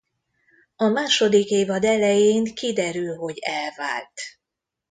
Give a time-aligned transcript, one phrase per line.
[0.75, 4.21] A második évad elején kiderül hogy elvált.